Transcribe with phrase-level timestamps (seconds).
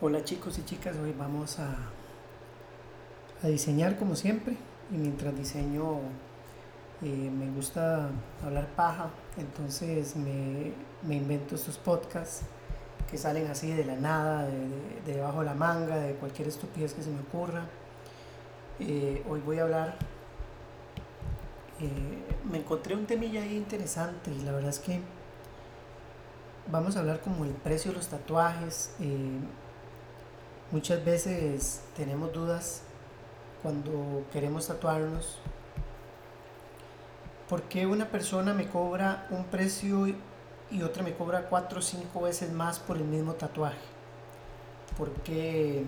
[0.00, 1.74] Hola chicos y chicas, hoy vamos a,
[3.42, 4.56] diseñar como siempre
[4.92, 5.96] y mientras diseño
[7.02, 8.08] eh, me gusta
[8.44, 10.72] hablar paja, entonces me,
[11.12, 12.42] invento estos podcasts
[13.10, 14.68] que salen así de la nada, de,
[15.04, 17.64] de, debajo de la manga, de cualquier estupidez que se me ocurra.
[18.78, 19.96] Eh, hoy voy a hablar,
[21.80, 25.00] eh, me encontré un temilla ahí interesante y la verdad es que
[26.70, 28.92] vamos a hablar como el precio de los tatuajes.
[30.70, 32.82] Muchas veces tenemos dudas
[33.62, 35.38] cuando queremos tatuarnos.
[37.48, 40.06] ¿Por qué una persona me cobra un precio
[40.70, 43.78] y otra me cobra cuatro o cinco veces más por el mismo tatuaje?
[44.98, 45.84] ¿Por qué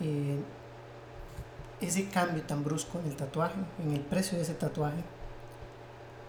[0.00, 0.38] eh,
[1.80, 5.02] ese cambio tan brusco en el tatuaje, en el precio de ese tatuaje?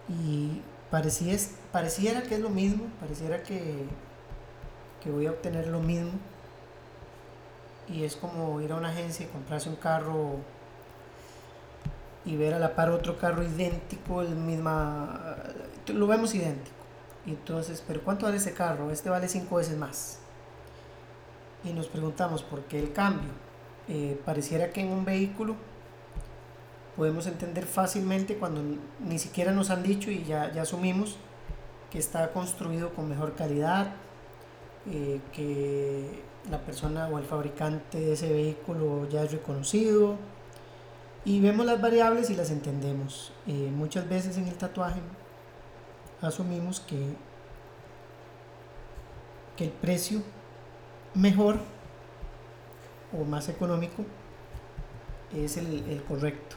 [0.08, 3.84] Y pareciera que es lo mismo, pareciera que,
[5.02, 6.12] que voy a obtener lo mismo.
[7.88, 10.36] Y es como ir a una agencia y comprarse un carro
[12.24, 15.36] y ver a la par otro carro idéntico, el misma,
[15.86, 16.74] lo vemos idéntico.
[17.24, 18.90] Y entonces, ¿pero cuánto vale ese carro?
[18.90, 20.18] Este vale cinco veces más.
[21.64, 23.30] Y nos preguntamos, ¿por qué el cambio?
[23.88, 25.54] Eh, pareciera que en un vehículo
[26.96, 28.62] podemos entender fácilmente cuando
[29.00, 31.18] ni siquiera nos han dicho y ya, ya asumimos
[31.90, 33.92] que está construido con mejor calidad,
[34.90, 40.16] eh, que la persona o el fabricante de ese vehículo ya es reconocido
[41.24, 43.32] y vemos las variables y las entendemos.
[43.46, 45.00] Eh, muchas veces en el tatuaje
[46.20, 47.14] asumimos que,
[49.56, 50.22] que el precio
[51.14, 51.58] mejor
[53.12, 54.04] o más económico
[55.34, 56.56] es el, el correcto.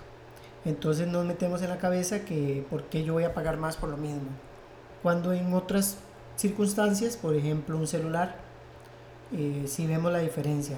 [0.65, 3.89] Entonces nos metemos en la cabeza que por qué yo voy a pagar más por
[3.89, 4.29] lo mismo.
[5.01, 5.97] Cuando en otras
[6.35, 8.48] circunstancias, por ejemplo un celular,
[9.31, 10.77] eh, si vemos la diferencia.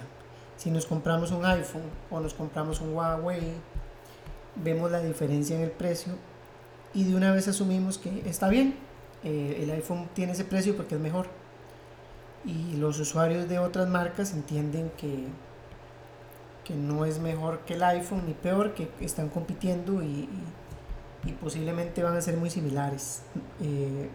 [0.57, 3.53] Si nos compramos un iPhone o nos compramos un Huawei,
[4.56, 6.13] vemos la diferencia en el precio
[6.94, 8.75] y de una vez asumimos que está bien,
[9.23, 11.28] eh, el iPhone tiene ese precio porque es mejor.
[12.44, 15.28] Y los usuarios de otras marcas entienden que
[16.63, 20.29] que no es mejor que el iPhone ni peor, que están compitiendo y,
[21.39, 23.22] posiblemente van a ser muy similares.
[23.62, 24.09] Eh,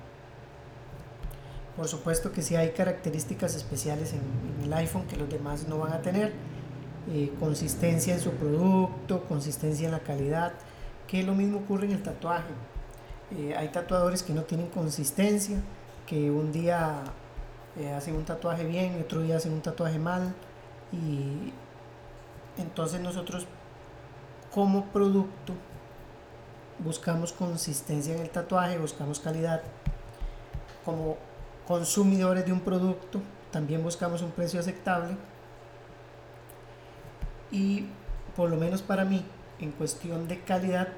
[1.76, 5.92] por supuesto que sí hay características especiales en, el iPhone que los demás no van
[5.92, 6.32] a tener.
[7.12, 10.52] Eh, consistencia en su producto, consistencia en la calidad,
[11.06, 12.52] que lo mismo ocurre en el tatuaje.
[13.36, 15.58] Eh, hay tatuadores que no tienen consistencia,
[16.06, 17.04] que un día
[17.94, 20.34] hacen un tatuaje bien otro día hacen un tatuaje mal.
[20.92, 21.52] Y,
[22.58, 23.46] entonces nosotros
[24.52, 25.52] como producto
[26.78, 29.62] buscamos consistencia en el tatuaje, buscamos calidad.
[30.84, 31.16] Como
[31.66, 35.16] consumidores de un producto también buscamos un precio aceptable.
[37.50, 37.86] Y
[38.34, 39.24] por lo menos para mí,
[39.60, 40.88] en cuestión de calidad,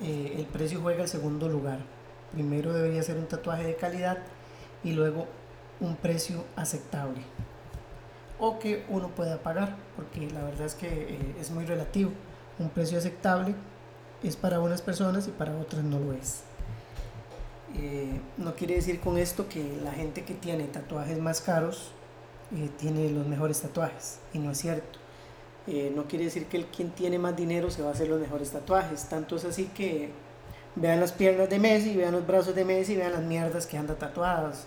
[0.00, 1.78] eh, el precio juega el segundo lugar.
[2.32, 4.18] Primero debería ser un tatuaje de calidad
[4.84, 5.26] y luego
[5.80, 7.22] un precio aceptable
[8.38, 12.10] o que uno pueda pagar, porque la verdad es que eh, es muy relativo.
[12.58, 13.54] Un precio aceptable
[14.22, 16.42] es para unas personas y para otras no lo es.
[17.74, 21.92] Eh, no quiere decir con esto que la gente que tiene tatuajes más caros
[22.54, 24.98] eh, tiene los mejores tatuajes, y no es cierto.
[25.94, 28.50] no quiere decir que el quien tiene más dinero se va a hacer los mejores
[28.50, 29.08] tatuajes.
[29.08, 30.10] Tanto es así que
[30.76, 33.94] vean las piernas de Messi, vean los brazos de Messi, vean las mierdas que anda
[33.94, 34.66] tatuadas.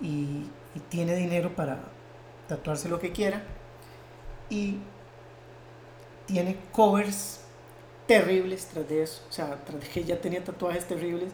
[0.00, 0.46] y
[0.88, 1.80] tiene dinero para,
[2.50, 3.42] tatuarse lo que quiera.
[4.50, 4.78] Y
[6.26, 7.40] tiene covers
[8.06, 9.22] terribles tras de eso.
[9.28, 11.32] O sea, tras de que ya tenía tatuajes terribles.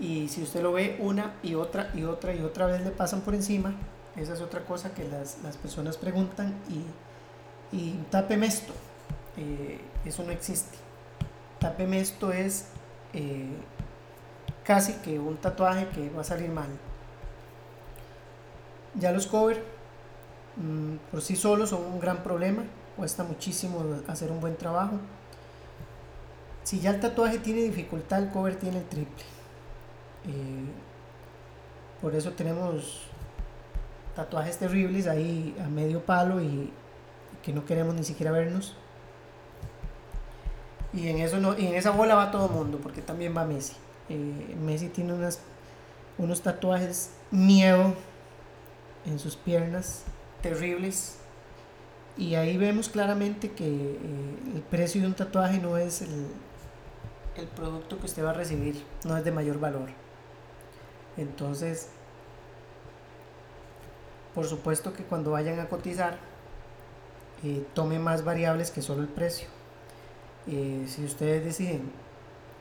[0.00, 3.20] Y si usted lo ve una y otra y otra y otra vez le pasan
[3.20, 3.74] por encima,
[4.16, 8.72] esa es otra cosa que las, las personas preguntan y, y tápeme esto.
[9.36, 10.76] Eh, eso no existe.
[11.58, 12.66] Tápeme esto es
[13.12, 13.48] eh,
[14.64, 16.68] casi que un tatuaje que va a salir mal.
[18.94, 19.60] Ya los covers
[20.56, 22.62] Mm, por sí solos son un gran problema,
[22.96, 24.98] cuesta muchísimo hacer un buen trabajo.
[26.62, 29.24] Si ya el tatuaje tiene dificultad, el cover tiene el triple.
[32.04, 33.00] Por eso tenemos
[34.14, 36.70] tatuajes terribles ahí a medio palo y,
[37.42, 38.76] que no queremos ni siquiera vernos.
[40.92, 43.46] Y en, eso no, y en esa bola va todo el mundo, porque también va
[43.46, 43.72] Messi.
[44.10, 45.40] Eh, Messi tiene unas,
[46.18, 47.94] unos tatuajes miedo
[49.06, 50.02] en sus piernas
[50.42, 51.16] terribles.
[52.18, 53.98] Y ahí vemos claramente que eh,
[54.54, 56.26] el precio de un tatuaje no es el,
[57.38, 60.03] el producto que usted va a recibir, no es de mayor valor.
[61.16, 61.88] Entonces,
[64.34, 66.18] por supuesto que cuando vayan a cotizar,
[67.44, 69.48] eh, tome más variables que solo el precio.
[70.46, 71.92] Eh, si ustedes deciden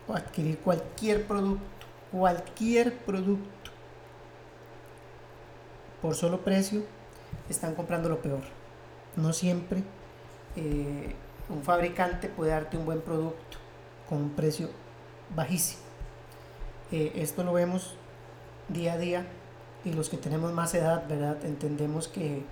[0.08, 3.72] adquirir cualquier producto, cualquier producto,
[6.02, 6.84] por solo precio,
[7.50, 8.44] están comprando lo peor.
[9.16, 9.84] No siempre
[10.56, 11.16] eh,
[11.50, 13.58] un fabricante puede darte un buen producto
[14.08, 14.70] con un precio
[15.36, 15.82] bajísimo.
[16.92, 17.96] esto lo vemos
[18.70, 19.26] día a día
[19.86, 21.44] y los que tenemos más edad, ¿verdad?
[21.44, 22.44] Entendemos que,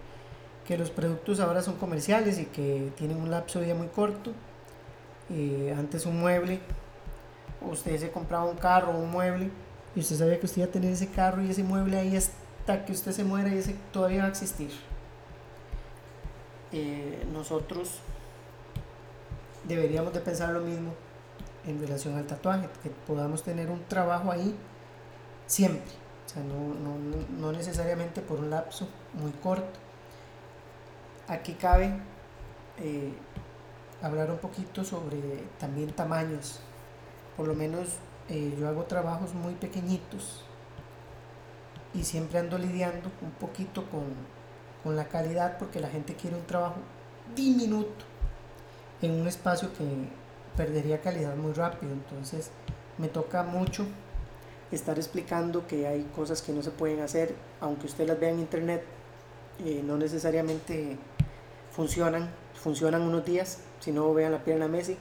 [0.68, 4.32] que los productos ahora son comerciales y que tienen un lapso de vida muy corto.
[5.30, 6.60] Eh, antes un mueble,
[7.62, 9.50] usted se compraba un carro o un mueble
[9.96, 12.86] y usted sabía que usted iba a tener ese carro y ese mueble ahí hasta
[12.86, 14.72] que usted se muera y ese todavía va a existir.
[16.74, 18.00] Eh, nosotros
[19.68, 20.94] deberíamos de pensar lo mismo
[21.66, 24.56] en relación al tatuaje, que podamos tener un trabajo ahí
[25.52, 26.02] siempre
[26.34, 29.80] sea, no, necesariamente por un lapso muy corto.
[31.28, 31.94] Aquí cabe
[32.78, 33.14] eh,
[34.02, 35.20] hablar un poquito sobre
[35.60, 36.60] también tamaños.
[37.38, 37.88] Por lo menos
[38.30, 40.44] eh, yo hago trabajos muy pequeñitos
[41.94, 44.06] y siempre ando lidiando un poquito con,
[44.84, 46.78] con la calidad porque la gente quiere un trabajo
[47.36, 48.06] diminuto
[49.02, 49.86] en un espacio que
[50.56, 51.92] perdería calidad muy rápido.
[51.94, 52.52] Entonces
[52.98, 53.86] me toca mucho
[54.72, 58.40] estar explicando que hay cosas que no se pueden hacer, aunque usted las vea en
[58.40, 58.84] internet,
[59.66, 60.98] eh, no necesariamente
[61.72, 64.98] funcionan, funcionan unos días, si no vean la pierna Messi,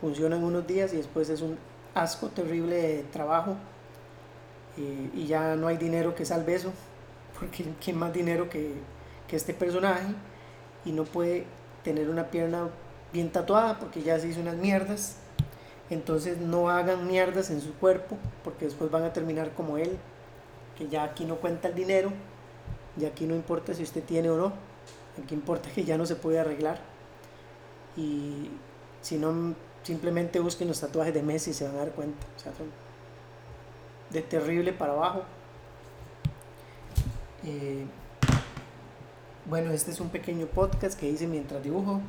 [0.00, 1.58] funcionan unos días y después es un
[1.94, 3.56] asco terrible de trabajo
[4.78, 6.72] eh, y ya no hay dinero que salve eso,
[7.38, 8.74] porque ¿quién más dinero que,
[9.26, 10.14] que este personaje?
[10.84, 11.44] Y no puede
[11.82, 12.68] tener una pierna
[13.12, 15.16] bien tatuada porque ya se hizo unas mierdas
[15.90, 19.98] entonces no hagan mierdas en su cuerpo porque después van a terminar como él,
[20.78, 22.12] que ya aquí no cuenta el dinero,
[22.98, 24.52] y aquí no importa si usted tiene o no,
[25.22, 26.80] aquí importa que ya no se puede arreglar.
[27.96, 28.50] Y
[29.00, 32.26] si no, simplemente busquen los tatuajes de Messi y se van a dar cuenta.
[32.36, 32.70] O sea, son
[34.10, 35.22] de terrible para abajo.
[37.44, 37.86] Eh,
[39.46, 42.00] bueno, este es un pequeño podcast que hice mientras dibujo.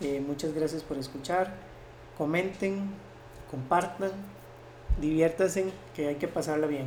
[0.00, 1.54] Eh, muchas gracias por escuchar.
[2.18, 2.90] Comenten,
[3.50, 4.10] compartan,
[5.00, 6.86] diviértanse, que hay que pasarla bien.